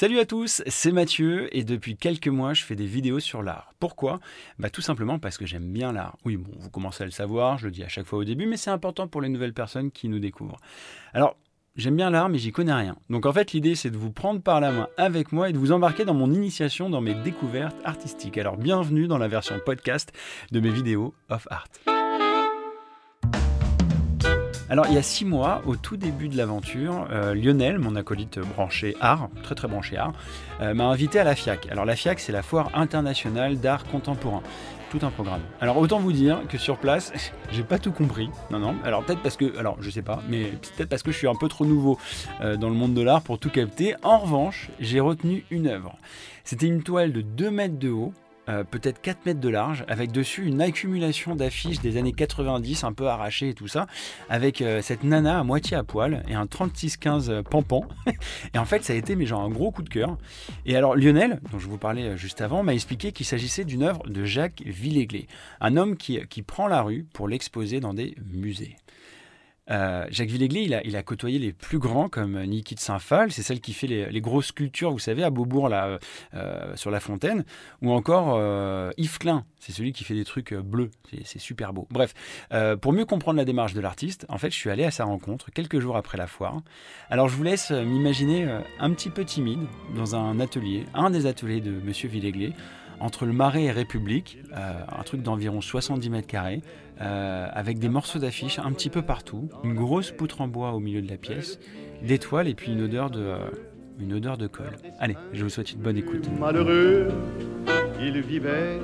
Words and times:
Salut 0.00 0.18
à 0.18 0.24
tous, 0.24 0.62
c'est 0.66 0.92
Mathieu 0.92 1.54
et 1.54 1.62
depuis 1.62 1.94
quelques 1.94 2.28
mois 2.28 2.54
je 2.54 2.64
fais 2.64 2.74
des 2.74 2.86
vidéos 2.86 3.20
sur 3.20 3.42
l'art. 3.42 3.74
Pourquoi? 3.78 4.18
Bah 4.58 4.70
tout 4.70 4.80
simplement 4.80 5.18
parce 5.18 5.36
que 5.36 5.44
j'aime 5.44 5.70
bien 5.70 5.92
l'art. 5.92 6.16
Oui 6.24 6.38
bon, 6.38 6.50
vous 6.58 6.70
commencez 6.70 7.02
à 7.02 7.04
le 7.04 7.12
savoir, 7.12 7.58
je 7.58 7.66
le 7.66 7.70
dis 7.70 7.84
à 7.84 7.88
chaque 7.88 8.06
fois 8.06 8.20
au 8.20 8.24
début, 8.24 8.46
mais 8.46 8.56
c'est 8.56 8.70
important 8.70 9.08
pour 9.08 9.20
les 9.20 9.28
nouvelles 9.28 9.52
personnes 9.52 9.90
qui 9.90 10.08
nous 10.08 10.18
découvrent. 10.18 10.56
Alors 11.12 11.36
J'aime 11.76 11.96
bien 11.96 12.08
l'art, 12.08 12.30
mais 12.30 12.38
j'y 12.38 12.50
connais 12.50 12.72
rien. 12.72 12.96
Donc 13.10 13.26
en 13.26 13.32
fait, 13.32 13.52
l'idée, 13.52 13.74
c'est 13.74 13.90
de 13.90 13.96
vous 13.96 14.10
prendre 14.10 14.40
par 14.40 14.60
la 14.60 14.72
main 14.72 14.88
avec 14.96 15.32
moi 15.32 15.50
et 15.50 15.52
de 15.52 15.58
vous 15.58 15.70
embarquer 15.70 16.06
dans 16.06 16.14
mon 16.14 16.32
initiation, 16.32 16.88
dans 16.88 17.02
mes 17.02 17.14
découvertes 17.14 17.76
artistiques. 17.84 18.38
Alors 18.38 18.56
bienvenue 18.56 19.06
dans 19.06 19.18
la 19.18 19.28
version 19.28 19.60
podcast 19.64 20.12
de 20.50 20.60
mes 20.60 20.70
vidéos 20.70 21.14
of 21.28 21.46
art. 21.50 21.68
Alors, 24.70 24.86
il 24.86 24.94
y 24.94 24.98
a 24.98 25.02
six 25.02 25.24
mois, 25.24 25.62
au 25.66 25.74
tout 25.74 25.96
début 25.96 26.28
de 26.28 26.36
l'aventure, 26.36 27.08
euh, 27.10 27.34
Lionel, 27.34 27.80
mon 27.80 27.96
acolyte 27.96 28.38
branché 28.38 28.94
art, 29.00 29.28
très 29.42 29.56
très 29.56 29.66
branché 29.66 29.96
art, 29.96 30.12
euh, 30.60 30.74
m'a 30.74 30.84
invité 30.84 31.18
à 31.18 31.24
la 31.24 31.34
FIAC. 31.34 31.66
Alors, 31.72 31.84
la 31.84 31.96
FIAC, 31.96 32.20
c'est 32.20 32.30
la 32.30 32.44
foire 32.44 32.70
internationale 32.74 33.58
d'art 33.58 33.84
contemporain. 33.86 34.44
Tout 34.88 35.00
un 35.02 35.10
programme. 35.10 35.40
Alors, 35.60 35.76
autant 35.78 35.98
vous 35.98 36.12
dire 36.12 36.38
que 36.48 36.56
sur 36.56 36.78
place, 36.78 37.12
j'ai 37.50 37.64
pas 37.64 37.80
tout 37.80 37.90
compris. 37.90 38.30
Non, 38.52 38.60
non. 38.60 38.76
Alors, 38.84 39.04
peut-être 39.04 39.22
parce 39.22 39.36
que, 39.36 39.58
alors, 39.58 39.76
je 39.80 39.90
sais 39.90 40.02
pas, 40.02 40.22
mais 40.28 40.44
peut-être 40.76 40.88
parce 40.88 41.02
que 41.02 41.10
je 41.10 41.18
suis 41.18 41.26
un 41.26 41.34
peu 41.34 41.48
trop 41.48 41.66
nouveau 41.66 41.98
euh, 42.40 42.56
dans 42.56 42.68
le 42.68 42.76
monde 42.76 42.94
de 42.94 43.02
l'art 43.02 43.22
pour 43.22 43.40
tout 43.40 43.50
capter. 43.50 43.96
En 44.04 44.18
revanche, 44.18 44.70
j'ai 44.78 45.00
retenu 45.00 45.44
une 45.50 45.66
œuvre. 45.66 45.96
C'était 46.44 46.68
une 46.68 46.84
toile 46.84 47.12
de 47.12 47.22
2 47.22 47.50
mètres 47.50 47.78
de 47.80 47.90
haut, 47.90 48.14
euh, 48.50 48.64
peut-être 48.64 49.00
4 49.00 49.26
mètres 49.26 49.40
de 49.40 49.48
large, 49.48 49.84
avec 49.88 50.12
dessus 50.12 50.44
une 50.44 50.60
accumulation 50.60 51.36
d'affiches 51.36 51.80
des 51.80 51.96
années 51.96 52.12
90, 52.12 52.84
un 52.84 52.92
peu 52.92 53.06
arrachées 53.06 53.50
et 53.50 53.54
tout 53.54 53.68
ça, 53.68 53.86
avec 54.28 54.60
euh, 54.60 54.82
cette 54.82 55.04
nana 55.04 55.38
à 55.38 55.44
moitié 55.44 55.76
à 55.76 55.84
poil 55.84 56.24
et 56.28 56.34
un 56.34 56.46
36-15 56.46 57.30
euh, 57.30 57.42
pampan. 57.42 57.84
et 58.54 58.58
en 58.58 58.64
fait, 58.64 58.82
ça 58.84 58.92
a 58.92 58.96
été 58.96 59.14
un 59.14 59.48
gros 59.48 59.70
coup 59.70 59.82
de 59.82 59.88
cœur. 59.88 60.16
Et 60.66 60.76
alors 60.76 60.96
Lionel, 60.96 61.40
dont 61.52 61.58
je 61.58 61.68
vous 61.68 61.78
parlais 61.78 62.16
juste 62.16 62.40
avant, 62.40 62.62
m'a 62.62 62.74
expliqué 62.74 63.12
qu'il 63.12 63.26
s'agissait 63.26 63.64
d'une 63.64 63.82
œuvre 63.82 64.02
de 64.08 64.24
Jacques 64.24 64.62
Villéglet, 64.64 65.26
un 65.60 65.76
homme 65.76 65.96
qui, 65.96 66.18
qui 66.28 66.42
prend 66.42 66.66
la 66.66 66.82
rue 66.82 67.06
pour 67.12 67.28
l'exposer 67.28 67.80
dans 67.80 67.94
des 67.94 68.16
musées. 68.32 68.76
Euh, 69.70 70.06
Jacques 70.10 70.28
Villéglet, 70.28 70.64
il 70.84 70.96
a, 70.96 71.02
côtoyé 71.02 71.38
les 71.38 71.52
plus 71.52 71.78
grands 71.78 72.08
comme 72.08 72.40
Niki 72.42 72.74
de 72.74 72.80
Saint-Phal, 72.80 73.32
c'est 73.32 73.42
celle 73.42 73.60
qui 73.60 73.72
fait 73.72 73.86
les, 73.86 74.20
grosses 74.20 74.46
sculptures, 74.46 74.90
vous 74.90 74.98
savez, 74.98 75.22
à 75.22 75.30
Beaubourg, 75.30 75.68
là, 75.68 75.98
euh, 76.34 76.76
sur 76.76 76.90
la 76.90 77.00
fontaine, 77.00 77.44
ou 77.82 77.92
encore 77.92 78.34
euh, 78.36 78.90
Yves 78.96 79.18
Klein, 79.18 79.44
c'est 79.58 79.72
celui 79.72 79.92
qui 79.92 80.04
fait 80.04 80.14
des 80.14 80.24
trucs 80.24 80.54
bleus, 80.54 80.90
c'est 81.24 81.38
super 81.38 81.72
beau. 81.72 81.86
Bref, 81.90 82.14
pour 82.80 82.92
mieux 82.92 83.04
comprendre 83.04 83.38
la 83.38 83.44
démarche 83.44 83.74
de 83.74 83.80
l'artiste, 83.80 84.26
en 84.28 84.38
fait, 84.38 84.50
je 84.50 84.56
suis 84.56 84.70
allé 84.70 84.84
à 84.84 84.90
sa 84.90 85.04
rencontre 85.04 85.50
quelques 85.52 85.80
jours 85.80 85.96
après 85.96 86.18
la 86.18 86.26
foire. 86.26 86.60
Alors, 87.10 87.28
je 87.28 87.36
vous 87.36 87.42
laisse 87.42 87.70
m'imaginer 87.70 88.48
un 88.78 88.90
petit 88.92 89.10
peu 89.10 89.24
timide 89.24 89.60
dans 89.94 90.16
un 90.16 90.40
atelier, 90.40 90.84
un 90.94 91.10
des 91.10 91.26
ateliers 91.26 91.60
de 91.60 91.72
Monsieur 91.72 92.08
Villéglet, 92.08 92.52
entre 93.00 93.24
le 93.24 93.32
Marais 93.32 93.64
et 93.64 93.70
République, 93.70 94.38
un 94.52 95.02
truc 95.02 95.22
d'environ 95.22 95.60
70 95.60 96.10
mètres 96.10 96.28
carrés, 96.28 96.62
euh, 97.00 97.48
avec 97.52 97.78
des 97.78 97.88
morceaux 97.88 98.18
d'affiches 98.18 98.58
un 98.58 98.72
petit 98.72 98.90
peu 98.90 99.00
partout, 99.00 99.48
une 99.64 99.74
grosse 99.74 100.10
poutre 100.10 100.42
en 100.42 100.48
bois 100.48 100.72
au 100.72 100.80
milieu 100.80 101.00
de 101.00 101.08
la 101.08 101.16
pièce, 101.16 101.58
des 102.02 102.18
toiles 102.18 102.46
et 102.46 102.54
puis 102.54 102.72
une 102.72 102.82
odeur 102.82 103.10
de, 103.10 103.20
euh, 103.22 103.38
une 103.98 104.12
odeur 104.12 104.36
de 104.36 104.46
colle. 104.46 104.76
Allez, 104.98 105.16
je 105.32 105.42
vous 105.42 105.48
souhaite 105.48 105.72
une 105.72 105.80
bonne 105.80 105.96
écoute. 105.96 106.28
Malheureux, 106.38 107.08
il 108.02 108.20
vivait 108.20 108.80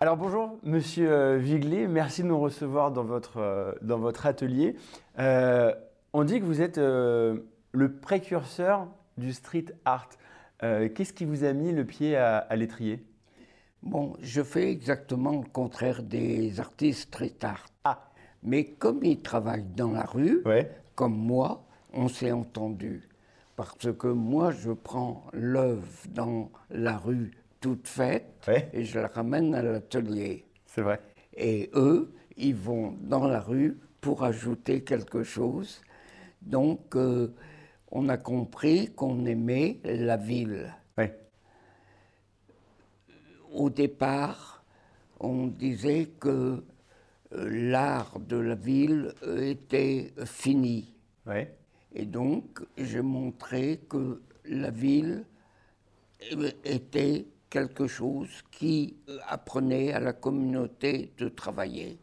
Alors 0.00 0.16
bonjour 0.16 0.58
Monsieur 0.64 1.12
euh, 1.12 1.36
Viglet, 1.36 1.86
merci 1.86 2.22
de 2.24 2.26
nous 2.28 2.40
recevoir 2.40 2.90
dans 2.90 3.04
votre, 3.04 3.76
dans 3.82 3.98
votre 3.98 4.26
atelier. 4.26 4.74
on 5.16 6.24
dit 6.24 6.40
que 6.40 6.44
vous 6.44 6.60
êtes 6.62 6.78
le 6.78 7.92
précurseur 8.00 8.88
du 9.18 9.32
street 9.32 9.66
art. 9.84 10.08
Euh, 10.62 10.88
qu'est-ce 10.88 11.12
qui 11.12 11.24
vous 11.24 11.44
a 11.44 11.52
mis 11.52 11.72
le 11.72 11.84
pied 11.84 12.16
à, 12.16 12.46
l'étrier? 12.56 13.02
Bon, 13.82 14.16
je 14.20 14.42
fais 14.42 14.70
exactement 14.70 15.40
le 15.40 15.48
contraire 15.48 16.02
des 16.02 16.60
artistes 16.60 17.10
très 17.10 17.30
tard. 17.30 17.66
Ah. 17.84 18.10
Mais 18.42 18.64
comme 18.64 19.02
ils 19.04 19.20
travaillent 19.20 19.72
dans 19.74 19.92
la 19.92 20.04
rue, 20.04 20.42
comme 20.94 21.16
moi, 21.16 21.66
on 21.92 22.08
s'est 22.08 22.32
entendu. 22.32 23.08
Parce 23.56 23.92
que 23.98 24.06
moi, 24.06 24.50
je 24.50 24.72
prends 24.72 25.26
l'œuvre 25.32 25.88
dans 26.08 26.50
la 26.70 26.96
rue 26.96 27.32
toute 27.60 27.88
faite 27.88 28.48
et 28.72 28.84
je 28.84 28.98
la 28.98 29.08
ramène 29.08 29.54
à 29.54 29.62
l'atelier. 29.62 30.46
C'est 30.66 30.82
vrai. 30.82 31.00
Et 31.34 31.70
eux, 31.74 32.12
ils 32.36 32.54
vont 32.54 32.96
dans 33.00 33.26
la 33.26 33.40
rue 33.40 33.78
pour 34.00 34.24
ajouter 34.24 34.82
quelque 34.82 35.22
chose. 35.22 35.82
Donc, 36.42 36.96
euh, 36.96 37.34
on 37.90 38.08
a 38.08 38.16
compris 38.16 38.92
qu'on 38.94 39.24
aimait 39.26 39.80
la 39.84 40.16
ville. 40.16 40.74
Au 43.52 43.68
départ, 43.68 44.62
on 45.18 45.48
disait 45.48 46.10
que 46.20 46.62
euh, 47.32 47.70
l'art 47.70 48.20
de 48.20 48.36
la 48.36 48.54
ville 48.54 49.12
était 49.40 50.12
fini. 50.24 50.94
Et 51.92 52.06
donc, 52.06 52.60
j'ai 52.78 53.02
montré 53.02 53.80
que 53.88 54.22
la 54.44 54.70
ville 54.70 55.24
était 56.64 57.26
quelque 57.48 57.88
chose 57.88 58.30
qui 58.52 58.96
apprenait 59.26 59.92
à 59.92 59.98
la 59.98 60.12
communauté 60.12 61.12
de 61.18 61.28
travailler 61.28 61.98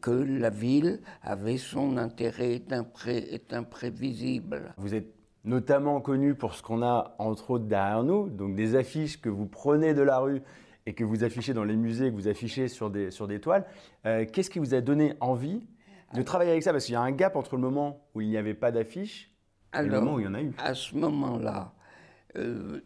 que 0.00 0.10
la 0.10 0.50
ville 0.50 1.00
avait 1.22 1.58
son 1.58 1.96
intérêt 1.96 2.62
est 3.06 3.52
imprévisible. 3.52 4.74
Vous 4.78 4.94
êtes 4.94 5.12
notamment 5.44 6.00
connu 6.00 6.34
pour 6.34 6.54
ce 6.54 6.62
qu'on 6.62 6.82
a 6.82 7.14
entre 7.18 7.52
autres 7.52 7.66
derrière 7.66 8.02
nous, 8.02 8.28
donc 8.28 8.54
des 8.54 8.76
affiches 8.76 9.20
que 9.20 9.28
vous 9.28 9.46
prenez 9.46 9.94
de 9.94 10.02
la 10.02 10.18
rue 10.18 10.42
et 10.86 10.94
que 10.94 11.04
vous 11.04 11.24
affichez 11.24 11.54
dans 11.54 11.64
les 11.64 11.76
musées, 11.76 12.10
que 12.10 12.14
vous 12.14 12.28
affichez 12.28 12.68
sur 12.68 12.90
des, 12.90 13.10
sur 13.10 13.26
des 13.26 13.40
toiles. 13.40 13.64
Euh, 14.06 14.26
qu'est-ce 14.30 14.50
qui 14.50 14.58
vous 14.58 14.74
a 14.74 14.80
donné 14.80 15.14
envie 15.20 15.66
de 16.14 16.22
travailler 16.22 16.50
avec 16.50 16.62
ça? 16.62 16.72
Parce 16.72 16.84
qu'il 16.84 16.94
y 16.94 16.96
a 16.96 17.00
un 17.00 17.12
gap 17.12 17.36
entre 17.36 17.56
le 17.56 17.62
moment 17.62 18.06
où 18.14 18.20
il 18.20 18.28
n'y 18.28 18.36
avait 18.36 18.54
pas 18.54 18.70
d'affiches 18.70 19.30
et 19.78 19.82
le 19.82 20.00
moment 20.00 20.14
où 20.14 20.20
il 20.20 20.24
y 20.24 20.28
en 20.28 20.34
a 20.34 20.42
eu. 20.42 20.52
À 20.58 20.74
ce 20.74 20.96
moment-là, 20.96 21.72
euh, 22.36 22.80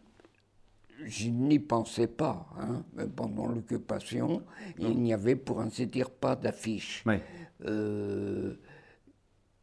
je 1.05 1.29
n'y 1.29 1.59
pensais 1.59 2.07
pas. 2.07 2.47
Hein. 2.59 2.83
Pendant 3.15 3.47
l'occupation, 3.47 4.43
il 4.77 5.01
n'y 5.01 5.13
avait 5.13 5.35
pour 5.35 5.61
ainsi 5.61 5.87
dire 5.87 6.09
pas 6.09 6.35
d'affiches. 6.35 7.03
Euh, 7.65 8.55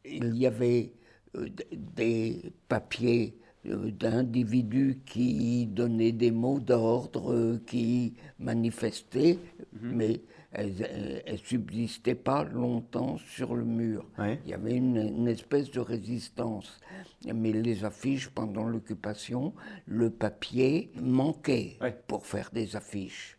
il 0.04 0.36
y 0.36 0.46
avait 0.46 0.92
euh, 1.36 1.48
des 1.72 2.52
papiers 2.68 3.38
euh, 3.66 3.90
d'individus 3.90 5.00
qui 5.06 5.66
donnaient 5.66 6.12
des 6.12 6.30
mots 6.30 6.60
d'ordre, 6.60 7.58
qui 7.66 8.14
manifestaient, 8.38 9.38
mhm. 9.72 9.92
mais 9.96 10.20
elles 10.52 11.22
ne 11.26 11.36
subsistaient 11.36 12.14
pas 12.14 12.44
longtemps 12.44 13.18
sur 13.18 13.54
le 13.54 13.64
mur. 13.64 14.06
Il 14.18 14.50
y 14.50 14.54
avait 14.54 14.74
une, 14.74 15.28
espèce 15.28 15.70
de 15.70 15.80
résistance. 15.80 16.80
Mais 17.24 17.52
les 17.52 17.84
affiches, 17.84 18.28
pendant 18.28 18.64
l'occupation, 18.64 19.54
le 19.86 20.10
papier 20.10 20.90
manquait 21.00 21.78
pour 22.06 22.26
faire 22.26 22.50
des 22.52 22.76
affiches. 22.76 23.38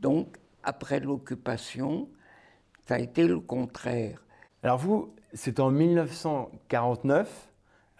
Donc, 0.00 0.36
après 0.62 1.00
l'occupation, 1.00 2.08
ça 2.86 2.96
a 2.96 2.98
été 2.98 3.26
le 3.26 3.40
contraire. 3.40 4.24
Alors 4.62 4.78
vous, 4.78 5.14
c'est 5.32 5.60
en 5.60 5.70
1949 5.70 7.48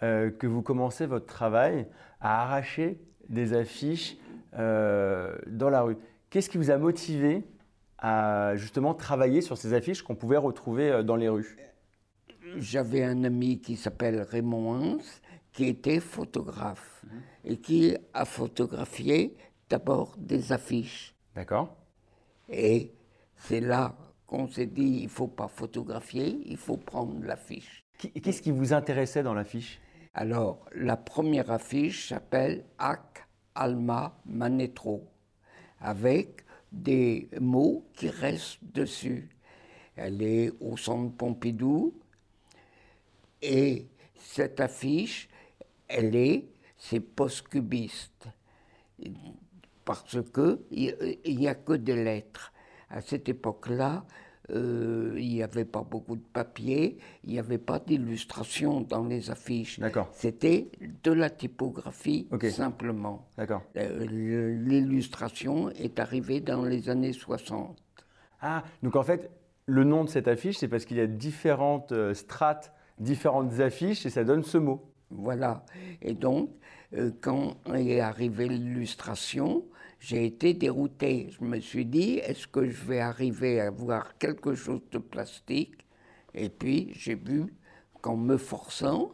euh, 0.01 0.31
que 0.31 0.47
vous 0.47 0.61
commencez 0.61 1.05
votre 1.05 1.25
travail 1.25 1.87
à 2.21 2.43
arracher 2.43 2.99
des 3.27 3.53
affiches 3.53 4.17
euh, 4.57 5.37
dans 5.47 5.69
la 5.69 5.81
rue. 5.81 5.97
Qu'est-ce 6.29 6.49
qui 6.49 6.57
vous 6.57 6.71
a 6.71 6.77
motivé 6.77 7.43
à 8.01 8.55
justement 8.55 8.93
travailler 8.93 9.41
sur 9.41 9.57
ces 9.57 9.73
affiches 9.73 10.01
qu'on 10.01 10.15
pouvait 10.15 10.37
retrouver 10.37 10.89
euh, 10.89 11.03
dans 11.03 11.15
les 11.15 11.29
rues 11.29 11.57
J'avais 12.57 13.03
un 13.03 13.23
ami 13.23 13.59
qui 13.59 13.75
s'appelle 13.75 14.21
Raymond 14.21 14.71
Hans, 14.71 14.97
qui 15.51 15.65
était 15.65 15.99
photographe 15.99 17.03
mhm. 17.03 17.21
et 17.45 17.57
qui 17.57 17.95
a 18.13 18.25
photographié 18.25 19.35
d'abord 19.69 20.15
des 20.17 20.51
affiches. 20.51 21.15
D'accord. 21.35 21.75
Et 22.49 22.93
c'est 23.35 23.61
là 23.61 23.95
qu'on 24.25 24.47
s'est 24.47 24.65
dit 24.65 24.99
il 25.01 25.03
ne 25.03 25.09
faut 25.09 25.27
pas 25.27 25.47
photographier, 25.47 26.41
il 26.45 26.57
faut 26.57 26.77
prendre 26.77 27.23
l'affiche. 27.23 27.83
Qu'est-ce 27.97 28.41
qui 28.41 28.51
vous 28.51 28.73
intéressait 28.73 29.23
dans 29.23 29.33
l'affiche? 29.33 29.81
Alors, 30.13 30.65
la 30.73 30.97
première 30.97 31.51
affiche 31.51 32.09
s'appelle 32.09 32.65
Ac 32.77 33.27
Alma 33.55 34.17
Manetro, 34.25 35.07
avec 35.79 36.45
des 36.71 37.29
mots 37.39 37.85
qui 37.93 38.09
restent 38.09 38.59
dessus. 38.61 39.29
Elle 39.95 40.21
est 40.21 40.51
au 40.59 40.77
centre 40.77 41.15
Pompidou 41.15 41.93
et 43.41 43.87
cette 44.15 44.59
affiche, 44.59 45.29
elle 45.87 46.15
est, 46.15 46.45
c'est 46.77 46.99
post-cubiste 46.99 48.27
parce 49.85 50.17
qu'il 50.33 51.37
n'y 51.37 51.47
a 51.47 51.55
que 51.55 51.73
des 51.73 52.03
lettres. 52.03 52.53
À 52.89 53.01
cette 53.01 53.27
époque-là, 53.29 54.05
euh, 54.51 55.15
il 55.17 55.29
n'y 55.29 55.43
avait 55.43 55.65
pas 55.65 55.83
beaucoup 55.83 56.15
de 56.15 56.23
papier, 56.33 56.97
il 57.23 57.33
n'y 57.33 57.39
avait 57.39 57.57
pas 57.57 57.79
d'illustration 57.79 58.81
dans 58.81 59.05
les 59.05 59.29
affiches. 59.29 59.79
C'était 60.13 60.69
de 61.03 61.11
la 61.11 61.29
typographie 61.29 62.27
simplement. 62.49 63.27
Euh, 63.77 64.05
l'illustration 64.07 65.69
est 65.71 65.99
arrivée 65.99 66.39
dans 66.39 66.63
les 66.63 66.89
années 66.89 67.13
60. 67.13 67.77
Ah, 68.41 68.63
donc 68.83 68.95
en 68.95 69.03
fait, 69.03 69.29
le 69.65 69.83
nom 69.83 70.03
de 70.03 70.09
cette 70.09 70.27
affiche, 70.27 70.57
c'est 70.57 70.67
parce 70.67 70.85
qu'il 70.85 70.97
y 70.97 71.01
a 71.01 71.07
différentes 71.07 71.91
euh, 71.91 72.13
strates, 72.13 72.73
différentes 72.99 73.59
affiches, 73.59 74.05
et 74.05 74.09
ça 74.09 74.23
donne 74.23 74.43
ce 74.43 74.57
mot. 74.57 74.91
Voilà. 75.11 75.63
Et 76.01 76.13
donc, 76.13 76.51
quand 77.21 77.55
est 77.73 77.99
arrivée 77.99 78.47
l'illustration, 78.47 79.63
j'ai 79.99 80.25
été 80.25 80.53
dérouté. 80.53 81.29
Je 81.37 81.43
me 81.43 81.59
suis 81.59 81.85
dit, 81.85 82.19
est-ce 82.19 82.47
que 82.47 82.65
je 82.65 82.85
vais 82.85 82.99
arriver 82.99 83.59
à 83.59 83.69
voir 83.69 84.17
quelque 84.17 84.55
chose 84.55 84.81
de 84.91 84.97
plastique? 84.97 85.75
Et 86.33 86.49
puis 86.49 86.91
j'ai 86.93 87.15
vu 87.15 87.53
qu'en 88.01 88.15
me 88.15 88.37
forçant, 88.37 89.11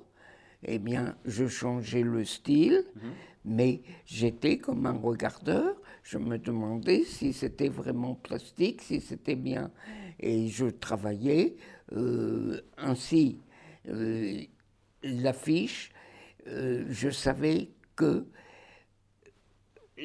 eh 0.63 0.79
bien, 0.79 1.15
je 1.25 1.47
changeais 1.47 2.01
le 2.01 2.23
style, 2.25 2.83
mhm. 2.95 3.11
mais 3.45 3.81
j'étais 4.05 4.57
comme 4.57 4.85
un 4.85 4.97
regardeur. 4.97 5.75
Je 6.03 6.17
me 6.17 6.37
demandais 6.37 7.03
si 7.03 7.33
c'était 7.33 7.69
vraiment 7.69 8.15
plastique, 8.15 8.81
si 8.81 9.01
c'était 9.01 9.35
bien. 9.35 9.71
Et 10.19 10.47
je 10.47 10.67
travaillais 10.67 11.55
euh, 11.93 12.61
ainsi. 12.77 13.39
Euh, 13.87 14.41
l'affiche, 15.03 15.91
euh, 16.47 16.85
je 16.89 17.09
savais 17.09 17.69
que 17.95 18.25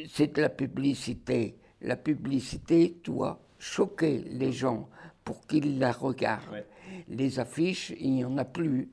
c'est 0.08 0.36
la 0.38 0.48
publicité. 0.48 1.56
La 1.82 1.96
publicité 1.96 2.96
doit 3.04 3.40
choquer 3.58 4.24
les 4.30 4.52
gens 4.52 4.88
pour 5.24 5.46
qu'ils 5.46 5.78
la 5.78 5.92
regardent. 5.92 6.64
Les 7.08 7.38
affiches, 7.38 7.92
il 7.98 8.12
n'y 8.12 8.24
en 8.24 8.36
a 8.38 8.44
plus. 8.44 8.88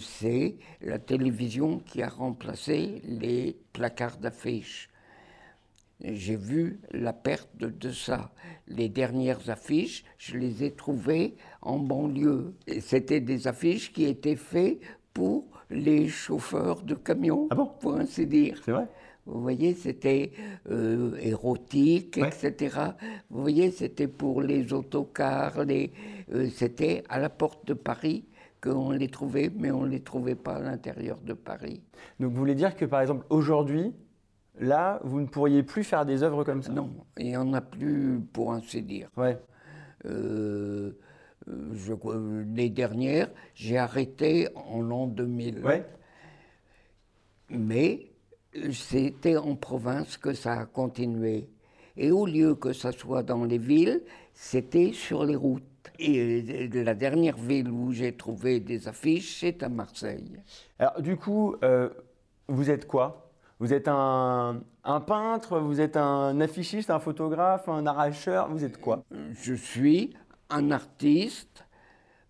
C'est 0.00 0.56
la 0.80 0.98
télévision 0.98 1.80
qui 1.80 2.02
a 2.02 2.08
remplacé 2.08 3.02
les 3.04 3.56
placards 3.72 4.18
d'affiches. 4.18 4.88
J'ai 6.04 6.36
vu 6.36 6.80
la 6.90 7.12
perte 7.12 7.48
de 7.56 7.90
ça. 7.90 8.32
Les 8.66 8.88
dernières 8.88 9.50
affiches, 9.50 10.04
je 10.18 10.36
les 10.36 10.64
ai 10.64 10.72
trouvées 10.72 11.36
en 11.60 11.78
banlieue. 11.78 12.54
C'était 12.80 13.20
des 13.20 13.46
affiches 13.46 13.92
qui 13.92 14.04
étaient 14.04 14.36
faites 14.36 14.80
pour 15.14 15.46
les 15.70 16.08
chauffeurs 16.08 16.82
de 16.82 16.94
camions, 16.94 17.48
ah 17.50 17.54
bon? 17.54 17.70
pour 17.80 17.96
ainsi 17.96 18.26
dire. 18.26 18.60
C'est 18.64 18.72
vrai? 18.72 18.88
Vous 19.26 19.40
voyez, 19.40 19.74
c'était 19.74 20.32
euh, 20.70 21.16
érotique, 21.20 22.18
etc. 22.18 22.76
Vous 23.30 23.40
voyez, 23.40 23.70
c'était 23.70 24.08
pour 24.08 24.42
les 24.42 24.72
autocars, 24.72 25.60
euh, 25.60 26.48
c'était 26.50 27.04
à 27.08 27.18
la 27.20 27.30
porte 27.30 27.66
de 27.66 27.74
Paris 27.74 28.24
qu'on 28.60 28.90
les 28.90 29.08
trouvait, 29.08 29.50
mais 29.56 29.70
on 29.70 29.82
ne 29.82 29.90
les 29.90 30.00
trouvait 30.00 30.34
pas 30.34 30.56
à 30.56 30.60
l'intérieur 30.60 31.20
de 31.20 31.34
Paris. 31.34 31.82
Donc 32.20 32.32
vous 32.32 32.38
voulez 32.38 32.54
dire 32.54 32.74
que 32.76 32.84
par 32.84 33.00
exemple 33.00 33.24
aujourd'hui, 33.30 33.92
là, 34.58 35.00
vous 35.04 35.20
ne 35.20 35.26
pourriez 35.26 35.62
plus 35.62 35.84
faire 35.84 36.04
des 36.04 36.22
œuvres 36.22 36.44
comme 36.44 36.62
ça? 36.62 36.72
Non, 36.72 36.90
il 37.16 37.26
n'y 37.26 37.36
en 37.36 37.52
a 37.52 37.60
plus 37.60 38.20
pour 38.32 38.52
ainsi 38.52 38.82
dire. 38.82 39.08
Ouais. 39.16 39.38
Euh, 40.04 40.92
je, 41.72 41.92
les 42.54 42.70
dernières, 42.70 43.28
j'ai 43.54 43.78
arrêté 43.78 44.48
en 44.54 44.80
l'an 44.80 45.06
2000. 45.06 45.64
Ouais. 45.64 45.84
Mais 47.50 48.11
c'était 48.72 49.36
en 49.36 49.54
province 49.56 50.16
que 50.16 50.34
ça 50.34 50.52
a 50.52 50.66
continué. 50.66 51.48
Et 51.96 52.10
au 52.10 52.26
lieu 52.26 52.54
que 52.54 52.72
ça 52.72 52.92
soit 52.92 53.22
dans 53.22 53.44
les 53.44 53.58
villes, 53.58 54.02
c'était 54.34 54.92
sur 54.92 55.24
les 55.24 55.36
routes. 55.36 55.62
Et 55.98 56.68
la 56.68 56.94
dernière 56.94 57.36
ville 57.36 57.70
où 57.70 57.92
j'ai 57.92 58.16
trouvé 58.16 58.60
des 58.60 58.88
affiches, 58.88 59.40
c'est 59.40 59.62
à 59.62 59.68
Marseille. 59.68 60.40
Alors 60.78 61.00
du 61.02 61.16
coup, 61.16 61.56
euh, 61.62 61.90
vous 62.48 62.70
êtes 62.70 62.86
quoi? 62.86 63.30
Vous 63.58 63.72
êtes 63.72 63.86
un, 63.86 64.62
peintre 65.06 65.60
Vous 65.60 65.80
êtes 65.80 65.96
un 65.96 66.40
affichiste, 66.40 66.90
un 66.90 66.98
photographe, 66.98 67.68
un 67.68 67.86
arracheur 67.86 68.48
Vous 68.48 68.64
êtes 68.64 68.80
quoi? 68.80 69.04
Je 69.32 69.54
suis 69.54 70.14
un 70.50 70.70
artiste 70.70 71.64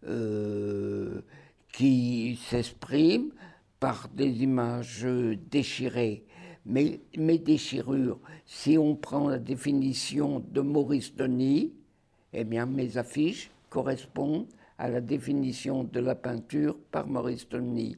euh, 0.06 1.22
qui 1.72 2.38
s'exprime 2.48 3.30
par 3.82 4.08
des 4.14 4.44
images 4.44 5.04
déchirées. 5.50 6.24
Mais 6.64 7.00
mes 7.18 7.38
déchirures, 7.38 8.20
si 8.46 8.78
on 8.78 8.94
prend 8.94 9.28
la 9.28 9.40
définition 9.40 10.38
de 10.38 10.60
Maurice 10.60 11.16
Denis, 11.16 11.72
eh 12.32 12.44
bien 12.44 12.64
mes 12.64 12.96
affiches 12.96 13.50
correspondent 13.70 14.46
à 14.78 14.88
la 14.88 15.00
définition 15.00 15.82
de 15.82 15.98
la 15.98 16.14
peinture 16.14 16.78
par 16.92 17.08
Maurice 17.08 17.48
Denis. 17.48 17.96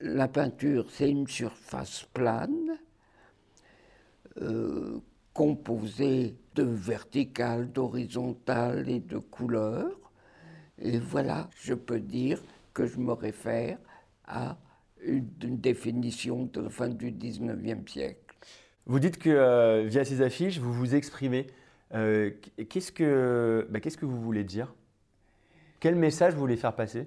La 0.00 0.26
peinture, 0.26 0.90
c'est 0.90 1.08
une 1.08 1.28
surface 1.28 2.04
plane, 2.12 2.76
euh, 4.40 4.98
composée 5.32 6.34
de 6.56 6.64
verticales, 6.64 7.70
d'horizontales 7.70 8.88
et 8.88 8.98
de 8.98 9.18
couleurs. 9.18 10.10
Et 10.80 10.98
voilà, 10.98 11.48
je 11.54 11.74
peux 11.74 12.00
dire 12.00 12.42
que 12.74 12.84
je 12.84 12.98
me 12.98 13.12
réfère 13.12 13.78
à 14.26 14.56
une, 15.04 15.26
définition 15.58 16.48
de 16.52 16.60
la 16.60 16.70
fin 16.70 16.88
du 16.88 17.10
19e 17.12 17.88
siècle. 17.88 18.18
Vous 18.86 18.98
dites 18.98 19.18
que 19.18 19.30
euh, 19.30 19.84
via 19.86 20.04
ces 20.04 20.22
affiches, 20.22 20.58
vous 20.58 20.72
vous 20.72 20.94
exprimez. 20.94 21.46
Euh, 21.94 22.30
qu'est-ce, 22.68 22.90
que, 22.90 23.66
bah, 23.70 23.80
qu'est-ce 23.80 23.96
que 23.96 24.06
vous 24.06 24.20
voulez 24.20 24.44
dire? 24.44 24.74
Quel 25.80 25.94
message 25.94 26.34
vous 26.34 26.40
voulez 26.40 26.56
faire 26.56 26.74
passer? 26.74 27.06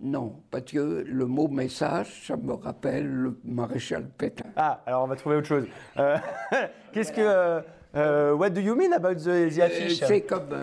Non, 0.00 0.42
parce 0.50 0.64
que 0.64 1.04
le 1.06 1.26
mot 1.26 1.48
message, 1.48 2.26
ça 2.26 2.36
me 2.36 2.52
rappelle 2.52 3.06
le 3.06 3.38
maréchal 3.44 4.08
Pétain. 4.16 4.44
Ah, 4.56 4.82
alors 4.86 5.04
on 5.04 5.06
va 5.06 5.16
trouver 5.16 5.36
autre 5.36 5.46
chose. 5.46 5.66
Euh, 5.96 6.16
qu'est-ce 6.92 7.12
que. 7.12 8.34
what 8.34 8.50
do 8.50 8.60
you 8.60 8.74
mean 8.74 8.92
about 8.92 9.14
the, 9.14 9.58
affiches 9.60 10.04
c'est 10.06 10.20
comme, 10.22 10.54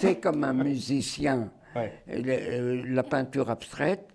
c'est 0.00 0.16
comme 0.16 0.44
un 0.44 0.52
musicien 0.52 1.50
euh, 1.76 2.82
la 2.86 3.02
peinture 3.02 3.50
abstraite, 3.50 4.08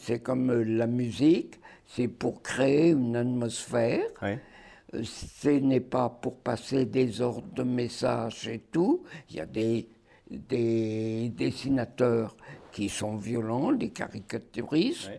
c'est 0.00 0.22
comme 0.22 0.50
euh, 0.50 0.64
la 0.64 0.86
musique, 0.86 1.54
c'est 1.86 2.08
pour 2.08 2.42
créer 2.42 2.90
une 2.90 3.16
atmosphère. 3.16 4.04
Euh, 4.22 5.02
ce 5.04 5.48
n'est 5.48 5.80
pas 5.80 6.08
pour 6.08 6.38
passer 6.38 6.86
des 6.86 7.20
ordres 7.20 7.52
de 7.54 7.62
messages 7.62 8.48
et 8.48 8.60
tout. 8.72 9.04
Il 9.30 9.36
y 9.36 9.40
a 9.40 9.46
des, 9.46 9.88
des 10.30 11.30
dessinateurs 11.30 12.36
qui 12.72 12.88
sont 12.88 13.16
violents, 13.16 13.72
des 13.72 13.90
caricaturistes, 13.90 15.10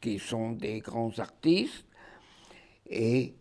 qui 0.00 0.18
sont 0.18 0.52
des 0.52 0.80
grands 0.80 1.18
artistes. 1.18 1.84
Et 2.88 3.34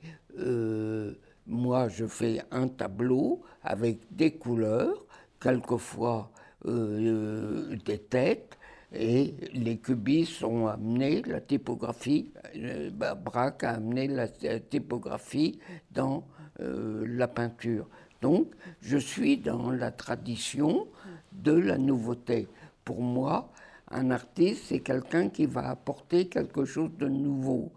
moi, 1.46 1.90
je 1.90 2.06
fais 2.06 2.42
un 2.52 2.68
tableau 2.68 3.42
avec 3.64 4.00
des 4.12 4.32
couleurs 4.32 5.06
quelquefois 5.42 6.32
euh, 6.66 7.76
des 7.86 8.00
têtes, 8.00 8.58
et 8.94 9.36
les 9.54 9.78
cubistes 9.78 10.44
ont 10.44 10.68
amené 10.68 11.22
la 11.24 11.40
typographie, 11.40 12.32
euh, 12.58 12.90
Braque 12.92 13.64
a 13.64 13.72
amené 13.72 14.08
la, 14.08 14.28
typographie 14.28 15.60
dans 15.92 16.28
euh, 16.60 17.06
la 17.08 17.28
peinture. 17.28 17.88
Donc, 18.22 18.54
je 18.82 18.98
suis 18.98 19.38
dans 19.38 19.72
la 19.72 19.92
tradition 19.92 20.88
de 21.32 21.54
la 21.54 21.78
nouveauté. 21.78 22.48
Pour 22.84 23.02
moi, 23.02 23.52
un 23.90 24.12
artiste, 24.12 24.66
c'est 24.68 24.80
quelqu'un 24.80 25.30
qui 25.30 25.46
va 25.46 25.70
apporter 25.70 26.28
quelque 26.28 26.66
chose 26.66 26.92
de 27.00 27.08
nouveau, 27.08 27.72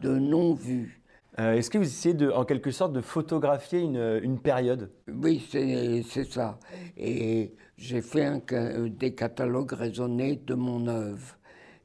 de 0.00 0.18
non 0.18 0.54
vu. 0.54 1.03
Euh, 1.38 1.54
est-ce 1.54 1.68
que 1.68 1.78
vous 1.78 1.84
essayez 1.84 2.14
de, 2.14 2.30
en 2.30 2.44
quelque 2.44 2.70
sorte 2.70 2.92
de 2.92 3.00
photographier 3.00 3.80
une, 3.80 4.38
période? 4.38 4.90
Oui, 5.08 5.44
c'est 5.50 6.24
ça. 6.30 6.58
Et 6.96 7.54
j'ai 7.76 8.02
fait 8.02 8.24
un, 8.24 8.40
des 8.88 9.14
catalogues 9.14 9.72
raisonnés 9.72 10.36
de 10.36 10.54
mon 10.54 10.86
œuvre. 10.86 11.36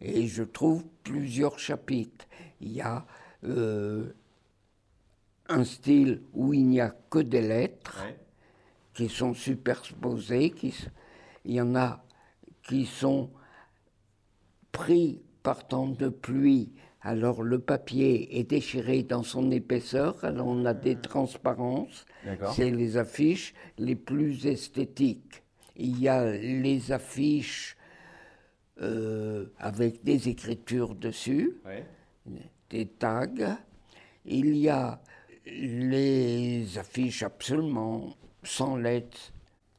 Et 0.01 0.27
je 0.27 0.43
trouve 0.43 0.85
plusieurs 1.03 1.57
chapitres. 1.57 2.25
Il 2.61 2.71
y 2.73 2.81
a 2.81 3.05
euh, 3.43 4.13
un 5.47 5.63
style 5.63 6.21
où 6.33 6.53
il 6.53 6.67
n'y 6.67 6.79
a 6.79 6.95
que 7.09 7.19
des 7.19 7.41
lettres 7.41 8.05
qui 8.93 9.09
sont 9.09 9.33
superposées. 9.33 10.51
Qui, 10.51 10.75
il 11.45 11.55
y 11.55 11.61
en 11.61 11.75
a 11.75 12.03
qui 12.67 12.85
sont 12.85 13.31
pris 14.71 15.23
par 15.41 15.67
temps 15.67 15.87
de 15.87 16.09
pluie 16.09 16.71
alors 17.01 17.43
le 17.43 17.59
papier 17.59 18.39
est 18.39 18.43
déchiré 18.43 19.03
dans 19.03 19.23
son 19.23 19.51
épaisseur, 19.51 20.23
alors 20.23 20.47
on 20.47 20.65
a 20.65 20.73
des 20.73 20.97
transparences. 20.97 22.05
C'est 22.53 22.71
les 22.71 22.97
affiches 22.97 23.53
les 23.77 23.95
plus 23.95 24.45
esthétiques. 24.47 25.43
Il 25.77 25.99
y 25.99 26.09
a 26.09 26.29
les 26.29 26.91
affiches 26.91 27.77
euh, 28.81 29.45
avec 29.57 30.03
des 30.03 30.27
écritures 30.27 30.93
dessus, 30.93 31.61
des 32.69 32.87
tags. 32.87 33.57
Il 34.25 34.57
y 34.57 34.69
a 34.69 35.01
Les 35.45 36.77
affiches, 36.77 37.23
absolument, 37.23 38.13
sans 38.43 38.75
lettres. 38.75 39.33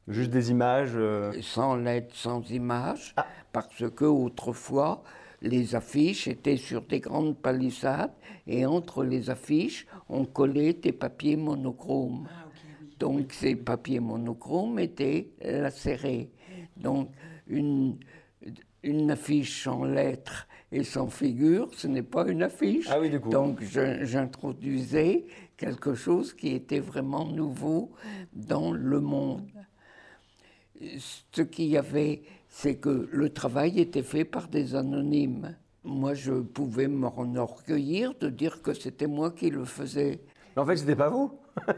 Juste 0.07 0.31
des 0.31 0.49
images 0.49 0.97
Sans 1.41 1.75
lettres, 1.75 2.15
sans 2.15 2.49
images, 2.49 3.13
ah. 3.15 3.27
parce 3.53 3.89
que 3.91 4.05
autrefois, 4.05 5.03
les 5.41 5.75
affiches 5.75 6.27
étaient 6.27 6.57
sur 6.57 6.81
des 6.83 6.99
grandes 6.99 7.37
palissades 7.37 8.13
et 8.47 8.65
entre 8.65 9.03
les 9.03 9.29
affiches, 9.29 9.87
on 10.09 10.25
collait 10.25 10.73
des 10.73 10.91
papiers 10.91 11.35
monochromes. 11.35 12.27
Ah, 12.29 12.47
Donc 12.99 13.33
ces 13.33 13.55
papiers 13.55 13.99
monochromes 13.99 14.79
étaient 14.79 15.31
lacérés. 15.41 16.29
Donc 16.77 17.09
une, 17.47 17.97
une 18.83 19.11
affiche 19.11 19.63
sans 19.63 19.83
lettres 19.83 20.47
et 20.71 20.83
sans 20.83 21.09
figure, 21.09 21.69
ce 21.73 21.87
n'est 21.87 22.03
pas 22.03 22.27
une 22.27 22.43
affiche. 22.43 22.87
Ah 22.89 22.99
oui, 22.99 23.09
du 23.09 23.19
Donc 23.19 23.61
j'introduisais 23.61 25.25
quelque 25.57 25.95
chose 25.95 26.33
qui 26.33 26.49
était 26.49 26.79
vraiment 26.79 27.25
nouveau 27.25 27.91
dans 28.33 28.71
le 28.71 28.99
monde. 28.99 29.49
Ce 31.33 31.41
qu'il 31.43 31.67
y 31.67 31.77
avait 31.77 32.23
c'est 32.51 32.75
que 32.75 33.09
le 33.11 33.29
travail 33.29 33.79
était 33.79 34.03
fait 34.03 34.25
par 34.25 34.49
des 34.49 34.75
anonymes. 34.75 35.55
Moi, 35.83 36.13
je 36.13 36.33
pouvais 36.33 36.87
m'enorgueillir 36.87 38.13
de 38.19 38.29
dire 38.29 38.61
que 38.61 38.73
c'était 38.73 39.07
moi 39.07 39.31
qui 39.31 39.49
le 39.49 39.63
faisais. 39.63 40.19
Mais 40.55 40.61
en 40.61 40.65
fait, 40.65 40.75
c'était 40.75 40.97
pas 40.97 41.09
vous. 41.09 41.31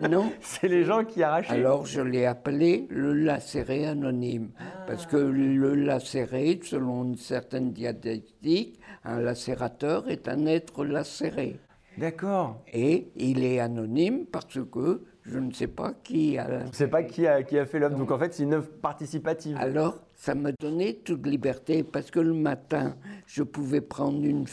Non. 0.10 0.32
c'est 0.42 0.68
les 0.68 0.84
gens 0.84 1.06
qui 1.06 1.22
arrachaient. 1.22 1.54
Alors, 1.54 1.86
je 1.86 2.02
l'ai 2.02 2.26
appelé 2.26 2.88
le 2.90 3.14
lacéré 3.14 3.86
anonyme. 3.86 4.50
Parce 4.88 5.06
que 5.06 5.16
le 5.16 5.76
lacéré, 5.76 6.60
selon 6.64 7.04
une 7.04 7.18
certaine 7.18 7.72
dialectique, 7.72 8.80
un 9.06 9.20
lacérateur 9.20 10.10
est 10.10 10.28
un 10.28 10.48
être 10.48 10.84
lacéré. 10.84 11.60
D'accord. 12.00 12.64
Et 12.74 13.12
il 13.16 13.46
est 13.46 13.60
anonyme 13.60 14.26
parce 14.26 14.60
que 14.72 15.04
je 15.26 15.40
ne 15.40 15.52
sais 15.52 15.68
pas 15.68 15.94
qui 16.04 16.38
a. 16.38 16.62
Je 16.62 16.68
ne 16.68 16.74
sais 16.74 16.88
pas 16.88 17.04
qui 17.04 17.26
a, 17.28 17.44
qui 17.44 17.58
a 17.58 17.66
fait 17.66 17.80
l'œuvre. 17.80 17.98
Donc 17.98 18.12
en 18.12 18.20
fait, 18.20 18.34
c'est 18.34 18.44
une 18.44 18.54
œuvre 18.54 18.70
participative. 18.82 19.58
Alors, 19.58 20.00
ça 20.16 20.36
me 20.36 20.52
donnait 20.60 20.94
toute 20.94 21.26
liberté 21.26 21.84
parce 21.84 22.12
que 22.12 22.20
le 22.20 22.34
matin, 22.34 22.96
je 23.26 23.44
pouvais 23.44 23.82
prendre 23.82 24.24
une, 24.24 24.46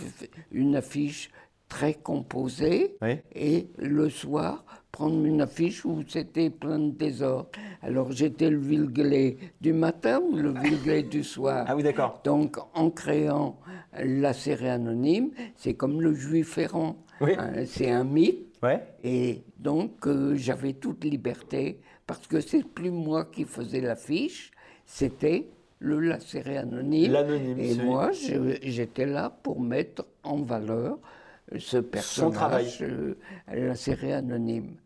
une 0.52 0.76
affiche 0.76 1.30
très 1.68 1.94
composée 1.94 2.96
et 3.34 3.68
le 3.78 4.10
soir, 4.10 4.64
prendre 4.92 5.24
une 5.24 5.40
affiche 5.40 5.84
où 5.84 6.02
c'était 6.06 6.50
plein 6.50 6.78
de 6.78 6.90
désordre. 6.90 7.50
Alors 7.82 8.12
j'étais 8.12 8.50
le 8.50 8.58
Vilglé 8.58 9.38
du 9.60 9.72
matin 9.72 10.20
ou 10.20 10.36
le 10.36 10.52
Vilglé 10.52 11.02
du 11.02 11.22
soir. 11.22 11.64
Ah 11.68 11.76
oui, 11.76 11.82
d'accord. 11.82 12.20
Donc 12.24 12.56
en 12.74 12.90
créant 12.90 13.58
la 14.02 14.32
série 14.32 14.68
anonyme, 14.68 15.30
c'est 15.56 15.74
comme 15.74 16.00
le 16.00 16.14
juif 16.14 16.58
errant. 16.58 16.96
Hein, 17.20 17.64
c'est 17.66 17.90
un 17.90 18.04
mythe. 18.04 18.46
Ouais. 18.62 18.82
Et 19.02 19.42
donc 19.58 20.06
euh, 20.06 20.34
j'avais 20.36 20.74
toute 20.74 21.04
liberté 21.04 21.80
parce 22.06 22.26
que 22.26 22.40
c'est 22.40 22.64
plus 22.64 22.90
moi 22.90 23.24
qui 23.24 23.44
faisais 23.44 23.80
l'affiche, 23.80 24.50
c'était 24.84 25.48
le 25.78 25.98
lacéré 26.00 26.58
anonyme. 26.58 27.16
Et 27.58 27.74
moi, 27.76 28.10
j'étais 28.62 29.06
là 29.06 29.30
pour 29.42 29.60
mettre 29.60 30.04
en 30.22 30.42
valeur 30.42 30.98
ce 31.58 31.78
personnage 31.78 32.82
euh, 32.82 33.16
anonyme. 34.16 34.76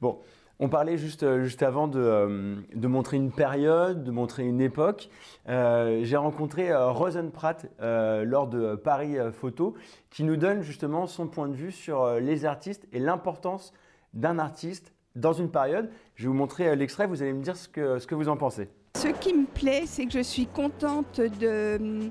Bon, 0.00 0.18
on 0.58 0.68
parlait 0.68 0.98
juste, 0.98 1.22
euh, 1.22 1.44
juste 1.44 1.62
avant 1.62 1.88
de, 1.88 1.98
euh, 1.98 2.56
de, 2.74 2.86
montrer 2.86 3.16
une 3.16 3.32
période, 3.32 4.04
de 4.04 4.10
montrer 4.10 4.44
une 4.44 4.60
époque. 4.60 5.10
J'ai 5.46 6.16
rencontré 6.16 6.74
Rosenpratt 6.74 7.66
lors 7.80 8.46
de 8.46 8.74
Paris 8.76 9.16
Photo, 9.32 9.74
qui 10.10 10.24
nous 10.24 10.36
donne 10.36 10.62
justement 10.62 11.06
son 11.06 11.28
point 11.28 11.48
de 11.48 11.54
vue 11.54 11.72
sur 11.72 12.14
les 12.14 12.44
artistes 12.44 12.86
et 12.92 12.98
l'importance 12.98 13.72
d'un 14.14 14.38
artiste 14.38 14.92
dans 15.14 15.32
une 15.32 15.50
période. 15.50 15.90
Je 16.14 16.24
vais 16.24 16.28
vous 16.28 16.34
montrer 16.34 16.74
l'extrait, 16.76 17.06
vous 17.06 17.22
allez 17.22 17.32
me 17.32 17.42
dire 17.42 17.56
ce 17.56 17.68
que, 17.68 17.98
ce 17.98 18.06
que 18.06 18.14
vous 18.14 18.28
en 18.28 18.36
pensez. 18.36 18.68
Ce 18.96 19.08
qui 19.08 19.34
me 19.34 19.44
plaît, 19.44 19.82
c'est 19.84 20.06
que 20.06 20.12
je 20.12 20.22
suis 20.22 20.46
contente 20.46 21.20
de, 21.20 22.10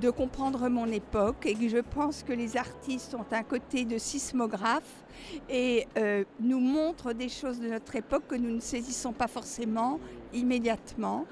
de 0.00 0.10
comprendre 0.10 0.68
mon 0.68 0.86
époque 0.86 1.46
et 1.46 1.68
je 1.68 1.78
pense 1.78 2.22
que 2.22 2.32
les 2.32 2.56
artistes 2.56 3.14
ont 3.14 3.26
un 3.30 3.42
côté 3.42 3.84
de 3.84 3.98
sismographe 3.98 5.04
et 5.48 5.86
euh, 5.96 6.24
nous 6.40 6.60
montrent 6.60 7.12
des 7.12 7.28
choses 7.28 7.60
de 7.60 7.68
notre 7.68 7.94
époque 7.96 8.24
que 8.28 8.34
nous 8.34 8.54
ne 8.54 8.60
saisissons 8.60 9.12
pas 9.12 9.28
forcément 9.28 10.00
immédiatement. 10.32 11.26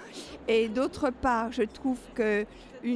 Et 0.46 0.68
d'autre 0.68 1.10
part, 1.10 1.52
je 1.52 1.62
trouve 1.62 1.98
que 2.14 2.44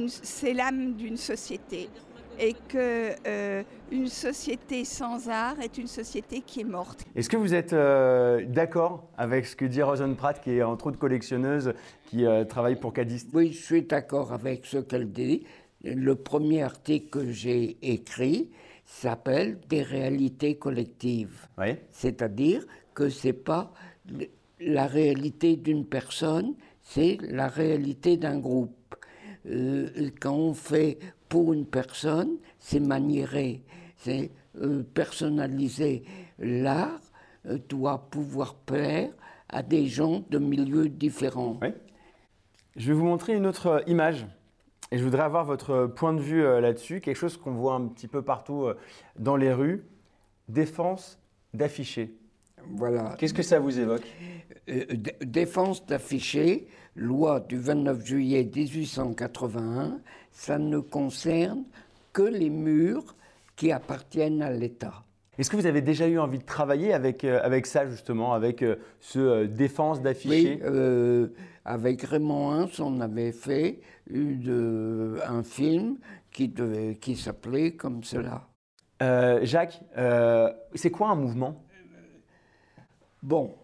c'est 0.07 0.53
l'âme 0.53 0.93
d'une 0.93 1.17
société 1.17 1.89
et 2.39 2.53
que 2.67 3.11
euh, 3.27 3.63
une 3.91 4.07
société 4.07 4.85
sans 4.85 5.29
art 5.29 5.59
est 5.61 5.77
une 5.77 5.87
société 5.87 6.41
qui 6.41 6.61
est 6.61 6.65
morte. 6.65 7.05
Est-ce 7.15 7.29
que 7.29 7.37
vous 7.37 7.53
êtes 7.53 7.73
euh, 7.73 8.45
d'accord 8.45 9.07
avec 9.17 9.45
ce 9.45 9.55
que 9.55 9.65
dit 9.65 9.81
Rosen 9.81 10.15
Pratt, 10.15 10.41
qui 10.41 10.51
est 10.51 10.63
entre 10.63 10.87
autres 10.87 10.99
collectionneuse, 10.99 11.73
qui 12.05 12.25
euh, 12.25 12.43
travaille 12.43 12.75
pour 12.75 12.93
Cadiste 12.93 13.29
Oui, 13.33 13.51
je 13.51 13.61
suis 13.61 13.83
d'accord 13.83 14.33
avec 14.33 14.65
ce 14.65 14.77
qu'elle 14.77 15.11
dit. 15.11 15.45
Le 15.83 16.15
premier 16.15 16.63
article 16.63 17.09
que 17.09 17.31
j'ai 17.31 17.77
écrit 17.81 18.49
s'appelle 18.85 19.59
Des 19.69 19.83
réalités 19.83 20.55
collectives. 20.55 21.47
Oui. 21.57 21.75
C'est-à-dire 21.91 22.65
que 22.93 23.09
c'est 23.09 23.33
pas 23.33 23.71
la 24.59 24.87
réalité 24.87 25.55
d'une 25.55 25.85
personne, 25.85 26.55
c'est 26.81 27.17
la 27.21 27.47
réalité 27.47 28.17
d'un 28.17 28.39
groupe. 28.39 28.95
quand 30.21 30.33
on 30.33 30.53
fait 30.53 30.97
pour 31.29 31.53
une 31.53 31.65
personne, 31.65 32.37
c'est 32.59 32.79
maniérer, 32.79 33.63
c'est 33.97 34.31
euh, 34.61 34.83
personnaliser. 34.83 36.03
L'art 36.39 36.99
euh, 37.45 37.57
doit 37.69 38.09
pouvoir 38.09 38.55
plaire 38.55 39.09
à 39.49 39.63
des 39.63 39.87
gens 39.87 40.23
de 40.29 40.37
milieux 40.37 40.89
différents. 40.89 41.59
Je 42.75 42.87
vais 42.87 42.93
vous 42.93 43.05
montrer 43.05 43.35
une 43.35 43.45
autre 43.45 43.67
euh, 43.67 43.81
image. 43.87 44.25
Et 44.91 44.97
je 44.97 45.03
voudrais 45.03 45.23
avoir 45.23 45.45
votre 45.45 45.87
point 45.87 46.13
de 46.13 46.21
vue 46.21 46.43
là-dessus, 46.43 47.01
quelque 47.01 47.17
chose 47.17 47.37
qu'on 47.37 47.53
voit 47.53 47.73
un 47.73 47.87
petit 47.87 48.07
peu 48.07 48.21
partout 48.21 48.67
dans 49.17 49.35
les 49.35 49.51
rues, 49.51 49.83
défense 50.47 51.19
d'afficher. 51.55 52.15
Voilà. 52.71 53.15
Qu'est-ce 53.17 53.33
que 53.33 53.43
ça 53.43 53.59
vous 53.59 53.79
évoque? 53.79 54.03
Défense 55.21 55.85
d'afficher, 55.85 56.67
loi 56.95 57.39
du 57.39 57.57
29 57.57 58.05
juillet 58.05 58.43
1881, 58.43 59.99
ça 60.31 60.57
ne 60.57 60.79
concerne 60.79 61.63
que 62.13 62.23
les 62.23 62.49
murs 62.49 63.15
qui 63.55 63.71
appartiennent 63.71 64.41
à 64.41 64.51
l'État. 64.51 65.05
Est-ce 65.37 65.49
que 65.49 65.57
vous 65.57 65.65
avez 65.65 65.81
déjà 65.81 66.07
eu 66.07 66.17
envie 66.17 66.39
de 66.39 66.45
travailler 66.45 66.93
avec, 66.93 67.25
euh, 67.25 67.39
avec 67.43 67.65
ça, 67.65 67.87
justement, 67.87 68.33
avec 68.33 68.61
euh, 68.61 68.77
ce 69.01 69.19
euh, 69.19 69.47
défense 69.47 70.01
d'afficher 70.01 70.61
Oui, 70.63 71.29
avec 71.65 72.03
Raymond 72.03 72.51
Hins, 72.51 72.79
on 72.79 73.01
avait 73.01 73.31
fait 73.31 73.79
une, 74.07 75.17
un 75.27 75.41
film 75.41 75.97
qui, 76.31 76.53
qui 77.01 77.15
s'appelait 77.15 77.71
comme 77.71 78.03
cela. 78.03 78.47
Jacques, 79.41 79.81
c'est 80.75 80.91
quoi 80.91 81.09
un 81.09 81.15
mouvement? 81.15 81.64
Bon, 83.25 83.55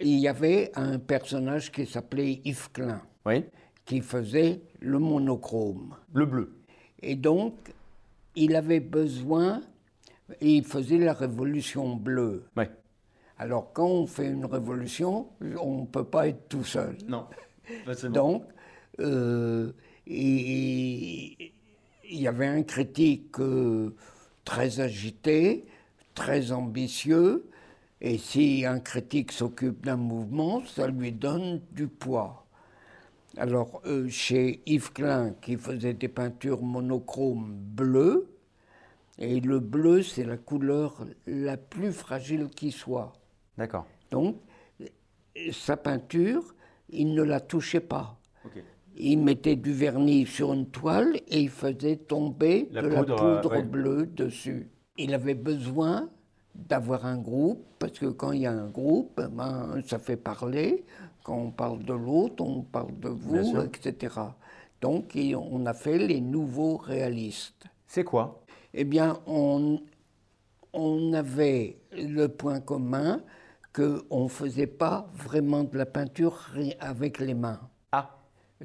il 0.00 0.18
y 0.18 0.26
avait 0.26 0.72
un 0.74 0.98
personnage 0.98 1.70
qui 1.70 1.86
s'appelait 1.86 2.40
Yves 2.44 2.70
Klein. 2.72 3.02
Oui 3.24 3.44
qui 3.90 4.02
faisait 4.02 4.60
le 4.78 5.00
monochrome. 5.00 5.96
Le 6.14 6.24
bleu. 6.24 6.52
Et 7.02 7.16
donc, 7.16 7.54
il 8.36 8.54
avait 8.54 8.78
besoin, 8.78 9.62
il 10.40 10.64
faisait 10.64 10.98
la 10.98 11.12
révolution 11.12 11.96
bleue. 11.96 12.44
Oui. 12.56 12.66
Alors, 13.36 13.72
quand 13.72 13.88
on 13.88 14.06
fait 14.06 14.28
une 14.28 14.44
révolution, 14.44 15.26
on 15.60 15.80
ne 15.80 15.86
peut 15.86 16.04
pas 16.04 16.28
être 16.28 16.48
tout 16.48 16.62
seul. 16.62 16.98
Non. 17.08 17.26
donc, 18.10 18.44
euh, 19.00 19.72
il, 20.06 21.50
y 22.04 22.28
avait 22.28 22.46
un 22.46 22.62
critique 22.62 23.40
euh, 23.40 23.92
très 24.44 24.78
agité, 24.78 25.64
très 26.14 26.52
ambitieux, 26.52 27.44
et 28.00 28.16
si 28.18 28.64
un 28.64 28.80
critique 28.80 29.32
s'occupe 29.32 29.84
d'un 29.84 29.96
mouvement, 29.96 30.64
ça 30.64 30.86
lui 30.88 31.12
donne 31.12 31.60
du 31.72 31.86
poids. 31.86 32.46
Alors, 33.36 33.82
euh, 33.86 34.08
chez 34.08 34.62
Yves 34.66 34.92
Klein, 34.92 35.34
qui 35.40 35.56
faisait 35.56 35.94
des 35.94 36.08
peintures 36.08 36.62
monochromes 36.62 37.54
bleues, 37.54 38.28
et 39.18 39.40
le 39.40 39.60
bleu, 39.60 40.02
c'est 40.02 40.24
la 40.24 40.38
couleur 40.38 41.04
la 41.26 41.58
plus 41.58 41.92
fragile 41.92 42.48
qui 42.48 42.72
soit. 42.72 43.12
D'accord. 43.58 43.86
Donc, 44.10 44.36
sa 45.52 45.76
peinture, 45.76 46.54
il 46.88 47.14
ne 47.14 47.22
la 47.22 47.40
touchait 47.40 47.80
pas. 47.80 48.18
Il 48.96 49.18
mettait 49.18 49.56
du 49.56 49.72
vernis 49.72 50.26
sur 50.26 50.52
une 50.52 50.66
toile 50.66 51.16
et 51.28 51.40
il 51.40 51.50
faisait 51.50 51.96
tomber 51.96 52.68
de 52.72 52.80
la 52.80 53.04
poudre 53.04 53.62
bleue 53.62 54.06
dessus. 54.06 54.68
Il 54.96 55.14
avait 55.14 55.34
besoin 55.34 56.10
d'avoir 56.54 57.06
un 57.06 57.18
groupe, 57.18 57.64
parce 57.78 57.98
que 57.98 58.06
quand 58.06 58.32
il 58.32 58.42
y 58.42 58.46
a 58.46 58.52
un 58.52 58.68
groupe, 58.68 59.20
ben, 59.30 59.80
ça 59.86 59.98
fait 59.98 60.16
parler. 60.16 60.84
Quand 61.22 61.36
on 61.36 61.50
parle 61.50 61.84
de 61.84 61.92
l'autre, 61.92 62.42
on 62.44 62.62
parle 62.62 62.98
de 62.98 63.08
vous, 63.08 63.60
etc. 63.60 64.14
Donc 64.80 65.16
on 65.16 65.66
a 65.66 65.74
fait 65.74 65.98
les 65.98 66.20
nouveaux 66.20 66.76
réalistes. 66.76 67.66
C'est 67.86 68.04
quoi? 68.04 68.42
Eh 68.72 68.84
bien, 68.84 69.18
on, 69.26 69.80
on 70.72 71.12
avait 71.12 71.78
le 71.92 72.28
point 72.28 72.60
commun 72.60 73.20
qu'on 73.72 74.24
ne 74.24 74.28
faisait 74.28 74.66
pas 74.66 75.10
vraiment 75.14 75.64
de 75.64 75.76
la 75.76 75.86
peinture 75.86 76.50
avec 76.80 77.18
les 77.18 77.34
mains. 77.34 77.60
Ah. 77.92 78.16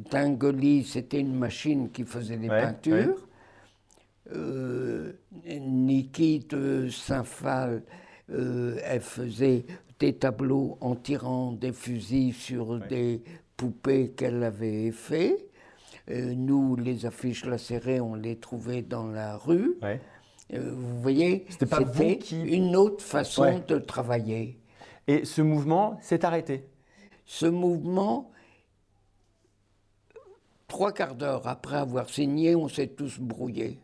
Tingoli, 0.10 0.84
c'était 0.84 1.20
une 1.20 1.36
machine 1.36 1.90
qui 1.92 2.04
faisait 2.04 2.38
des 2.38 2.48
peintures. 2.48 3.25
Niki 4.32 6.40
de 6.40 6.90
Saint-Phal, 6.90 7.84
euh, 8.32 8.80
elle 8.84 9.02
faisait 9.02 9.66
des 10.00 10.14
tableaux 10.14 10.78
en 10.82 10.96
tirant 10.96 11.52
des 11.52 11.72
fusils 11.72 12.34
sur 12.34 12.80
des 12.80 13.24
poupées 13.56 14.12
qu'elle 14.12 14.44
avait 14.44 14.92
fait. 14.92 15.50
Euh, 16.10 16.34
nous, 16.36 16.76
les 16.76 17.06
affiches 17.06 17.46
lacérées, 17.46 18.00
on 18.00 18.16
les 18.16 18.38
trouvait 18.38 18.82
dans 18.82 19.08
la 19.08 19.38
rue. 19.38 19.78
vous 20.52 21.02
voyez, 21.02 21.46
c'était 21.50 22.20
une 22.32 22.76
autre 22.76 23.04
façon 23.04 23.64
de 23.68 23.78
travailler. 23.78 24.60
Et 25.08 25.24
ce 25.24 25.42
mouvement 25.42 25.98
s'est 26.02 26.26
arrêté 26.26 26.68
Ce 27.26 27.46
mouvement, 27.46 28.32
trois 30.68 30.92
quarts 30.92 31.16
d'heure 31.16 31.48
après 31.48 31.78
avoir 31.78 32.10
signé, 32.10 32.56
on 32.56 32.68
s'est 32.68 32.88
tous 32.88 33.20
brouillés. 33.20 33.80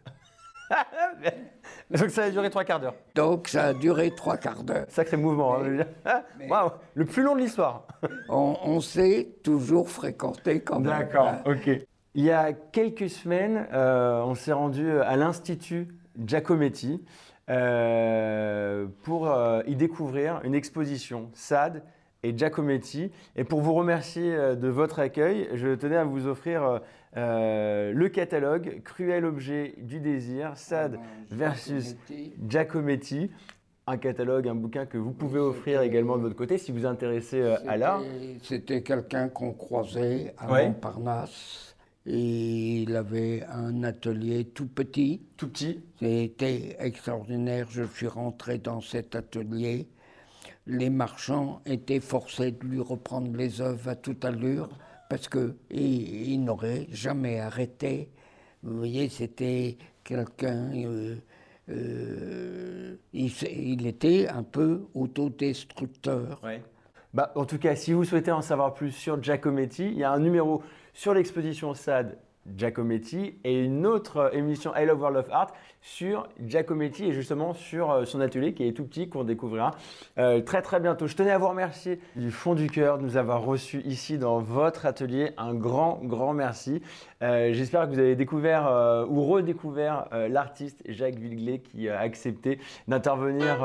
Donc 1.92 2.10
ça 2.10 2.24
a 2.24 2.30
duré 2.30 2.50
trois 2.50 2.64
quarts 2.64 2.80
d'heure. 2.80 2.96
Donc 3.16 3.48
ça 3.48 3.66
a 3.66 3.74
duré 3.74 4.12
trois 4.12 4.38
quarts 4.38 4.64
d'heure. 4.64 4.86
Sacré 4.90 5.18
mouvement. 5.18 5.58
Hein. 5.58 6.22
le 6.96 7.06
plus 7.06 7.24
long 7.24 7.36
de 7.36 7.42
l'histoire. 7.42 7.88
on, 8.30 8.80
s'est 8.82 9.30
toujours 9.44 9.90
fréquenté 9.90 10.62
quand 10.62 10.80
même. 10.80 10.92
D'accord, 10.92 11.34
ok. 11.46 11.70
Il 12.14 12.26
y 12.26 12.32
a 12.32 12.52
quelques 12.52 13.10
semaines, 13.10 13.68
euh, 13.72 14.22
on 14.24 14.36
s'est 14.36 14.52
rendu 14.52 15.00
à 15.00 15.16
l'Institut 15.16 15.88
Giacometti 16.26 17.02
euh, 17.50 18.86
pour 19.04 19.30
euh, 19.30 19.62
y 19.66 19.78
découvrir 19.78 20.42
une 20.44 20.54
exposition 20.54 21.30
SAD 21.34 21.84
et 22.24 22.38
Giacometti. 22.38 23.12
Et 23.38 23.46
pour 23.46 23.62
vous 23.62 23.74
remercier 23.74 24.36
de 24.36 24.68
votre 24.68 25.00
accueil, 25.00 25.50
je 25.54 25.74
tenais 25.74 25.96
à 25.96 26.04
vous 26.04 26.28
offrir 26.28 26.82
euh, 27.18 27.92
le 27.94 28.10
catalogue 28.10 28.82
Cruel 28.84 29.26
objet 29.26 29.76
du 29.78 30.00
désir, 30.00 30.58
Sade 30.58 30.98
versus 31.30 31.96
Giacometti. 32.48 33.30
Un 33.88 33.98
catalogue, 33.98 34.48
un 34.48 34.56
bouquin 34.56 34.86
que 34.86 34.98
vous 34.98 35.12
pouvez 35.12 35.40
offrir 35.40 35.82
également 35.82 36.16
de 36.16 36.22
votre 36.22 36.36
côté 36.36 36.58
si 36.58 36.72
vous 36.72 36.86
intéressez 36.86 37.42
euh, 37.42 37.58
à 37.68 37.78
l'art. 37.78 38.02
C'était 38.42 38.84
quelqu'un 38.84 39.28
qu'on 39.28 39.52
croisait 39.52 40.34
à 40.38 40.48
Montparnasse. 40.48 41.76
Et 42.06 42.82
il 42.82 42.96
avait 42.96 43.44
un 43.52 43.84
atelier 43.84 44.46
tout 44.46 44.68
petit. 44.68 45.22
Tout 45.38 45.50
petit. 45.50 45.84
C'était 46.00 46.76
extraordinaire. 46.80 47.68
Je 47.70 47.84
suis 47.84 48.08
rentré 48.08 48.58
dans 48.58 48.82
cet 48.82 49.16
atelier. 49.16 49.88
Les 50.68 50.90
marchands 50.90 51.62
étaient 51.66 52.00
forcés 52.00 52.52
de 52.52 52.66
lui 52.66 52.80
reprendre 52.80 53.36
les 53.36 53.62
œuvres 53.62 53.90
à 53.90 53.96
toute 53.96 54.24
allure 54.26 54.70
parce 55.12 55.28
qu'il 55.28 55.54
il, 55.72 56.42
n'aurait 56.42 56.88
jamais 56.90 57.42
arrêté. 57.42 58.10
Vous 58.64 58.78
voyez, 58.78 59.10
c'était 59.10 59.78
quelqu'un. 60.06 60.72
Euh, 60.74 61.18
euh, 61.68 62.96
il, 63.12 63.88
était 63.88 64.30
un 64.30 64.44
peu 64.44 64.84
autodestructeur. 64.94 66.42
Bah, 67.14 67.34
en 67.36 67.44
tout 67.44 67.58
cas, 67.58 67.76
si 67.76 67.92
vous 67.92 68.06
souhaitez 68.06 68.32
en 68.32 68.42
savoir 68.42 68.74
plus 68.74 68.92
sur 68.92 69.22
Giacometti, 69.22 69.88
il 69.88 69.98
y 69.98 70.06
a 70.06 70.14
un 70.14 70.20
numéro 70.20 70.64
sur 70.94 71.14
l'exposition 71.14 71.74
SAD 71.74 72.18
Giacometti 72.58 73.36
et 73.44 73.64
une 73.64 73.86
autre 73.86 74.32
émission 74.34 74.74
I 74.76 74.86
Love 74.86 75.00
World 75.00 75.18
of 75.18 75.30
Art 75.32 75.54
sur 75.82 76.28
Giacometti 76.40 77.06
et 77.06 77.14
justement 77.14 77.54
sur 77.54 77.92
euh, 77.92 78.06
son 78.06 78.20
atelier 78.20 78.54
qui 78.54 78.68
est 78.68 78.74
tout 78.74 78.86
petit 78.86 79.10
qu'on 79.10 79.24
découvrira 79.24 79.72
euh, 80.18 80.42
très 80.42 80.62
très 80.62 80.80
bientôt. 80.80 81.08
Je 81.08 81.16
tenais 81.16 81.32
à 81.32 81.38
vous 81.38 81.48
remercier 81.48 82.00
du 82.16 82.32
fond 82.32 82.54
du 82.54 82.70
cœur 82.70 82.98
de 82.98 83.04
nous 83.04 83.18
avoir 83.18 83.42
reçus 83.44 83.82
ici 83.86 84.18
dans 84.18 84.40
votre 84.40 84.86
atelier. 84.86 85.32
Un 85.38 85.54
grand 85.54 86.00
grand 86.04 86.34
merci. 86.34 86.82
Euh, 87.22 87.54
j'espère 87.54 87.88
que 87.88 87.94
vous 87.94 88.00
avez 88.00 88.16
découvert 88.16 89.06
ou 89.10 89.24
redécouvert 89.24 90.08
l'artiste 90.30 90.82
Jacques 90.88 91.16
Villeglé 91.16 91.60
qui 91.60 91.90
a 91.90 92.00
accepté 92.00 92.60
d'intervenir 92.88 93.60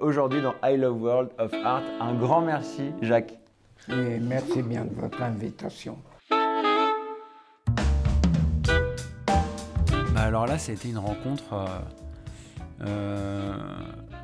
aujourd'hui 0.00 0.40
dans 0.42 0.54
I 0.62 0.76
Love 0.76 1.02
World 1.02 1.30
of 1.38 1.52
Art. 1.64 1.82
Un 2.00 2.14
grand 2.14 2.40
merci 2.40 2.92
Jacques. 3.00 3.38
Merci 3.88 4.62
bien 4.62 4.84
de 4.84 4.94
votre 4.94 5.22
invitation. 5.22 5.96
Alors 10.22 10.46
là, 10.46 10.56
ça 10.58 10.70
a 10.70 10.74
été 10.74 10.88
une 10.88 10.98
rencontre. 10.98 11.52
Euh, 11.52 11.66
euh, 12.86 13.54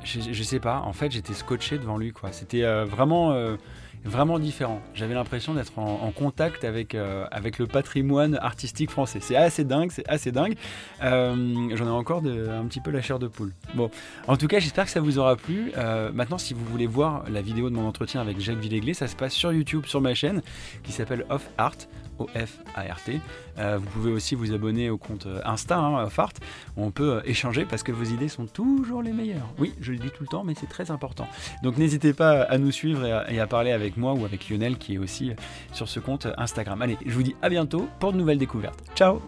je, 0.03 0.43
sais 0.43 0.59
pas, 0.59 0.79
en 0.79 0.93
fait, 0.93 1.11
j'étais 1.11 1.33
scotché 1.33 1.77
devant 1.77 1.97
lui, 1.97 2.11
quoi. 2.11 2.31
C'était 2.31 2.63
euh, 2.63 2.85
vraiment, 2.85 4.39
différent. 4.39 4.81
J'avais 4.93 5.13
l'impression 5.13 5.53
d'être 5.53 5.77
en, 5.77 6.11
contact 6.11 6.63
avec, 6.63 6.93
le 6.93 7.65
patrimoine 7.65 8.35
artistique 8.41 8.91
français. 8.91 9.19
C'est 9.21 9.35
assez 9.35 9.65
dingue, 9.65 9.91
c'est 9.91 10.07
assez 10.07 10.31
dingue. 10.31 10.55
J'en 11.01 11.85
ai 11.85 11.89
encore 11.89 12.19
un 12.19 12.65
petit 12.65 12.79
peu 12.79 12.91
la 12.91 13.01
chair 13.01 13.19
de 13.19 13.27
poule. 13.27 13.53
Bon, 13.75 13.91
en 14.27 14.37
tout 14.37 14.47
cas, 14.47 14.59
j'espère 14.59 14.85
que 14.85 14.91
ça 14.91 15.01
vous 15.01 15.19
aura 15.19 15.35
plu. 15.35 15.73
maintenant, 16.13 16.37
si 16.37 16.53
vous 16.53 16.63
voulez 16.65 16.87
voir 16.87 17.23
la 17.29 17.41
vidéo 17.41 17.69
de 17.69 17.75
mon 17.75 17.85
entretien 17.85 18.21
avec 18.21 18.39
Jacques 18.39 18.59
Villeglé, 18.59 18.93
ça 18.93 19.07
se 19.07 19.17
passe 19.17 19.33
sur 19.33 19.51
YouTube, 19.51 19.85
sur 19.85 19.99
ma 19.99 20.13
chaîne, 20.13 20.41
qui 20.83 20.93
s'appelle 20.93 21.25
Off 21.29 21.49
Art. 21.57 21.75
O-F-A-R-T. 22.19 23.19
Euh, 23.57 23.77
vous 23.77 23.89
pouvez 23.89 24.11
aussi 24.11 24.35
vous 24.35 24.53
abonner 24.53 24.89
au 24.89 24.97
compte 24.97 25.25
euh, 25.25 25.41
Insta, 25.45 25.77
hein, 25.77 26.09
Fart, 26.09 26.33
on 26.77 26.91
peut 26.91 27.15
euh, 27.15 27.21
échanger 27.25 27.65
parce 27.65 27.83
que 27.83 27.91
vos 27.91 28.03
idées 28.03 28.29
sont 28.29 28.45
toujours 28.45 29.01
les 29.01 29.11
meilleures. 29.11 29.49
Oui, 29.57 29.73
je 29.81 29.91
le 29.91 29.97
dis 29.97 30.09
tout 30.09 30.23
le 30.23 30.27
temps, 30.27 30.43
mais 30.43 30.53
c'est 30.59 30.69
très 30.69 30.91
important. 30.91 31.27
Donc 31.63 31.77
n'hésitez 31.77 32.13
pas 32.13 32.43
à 32.43 32.57
nous 32.57 32.71
suivre 32.71 33.05
et 33.29 33.39
à, 33.39 33.47
parler 33.47 33.71
avec 33.71 33.97
moi 33.97 34.13
ou 34.13 34.25
avec 34.25 34.49
Lionel 34.49 34.77
qui 34.77 34.95
est 34.95 34.97
aussi 34.97 35.31
sur 35.73 35.89
ce 35.89 35.99
compte 35.99 36.27
Instagram. 36.37 36.81
Allez, 36.81 36.97
je 37.05 37.13
vous 37.13 37.23
dis 37.23 37.35
à 37.41 37.49
bientôt 37.49 37.87
pour 37.99 38.13
de 38.13 38.17
nouvelles 38.17 38.37
découvertes. 38.37 38.79
Ciao 38.95 39.21